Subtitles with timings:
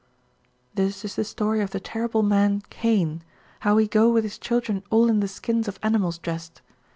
[0.73, 3.21] "This is the story of the terrible man, Cain,
[3.59, 6.63] how he go with his children all in the skins of animals dressed.